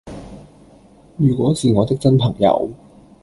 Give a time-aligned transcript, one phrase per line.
[1.17, 2.67] 如果是我的真朋友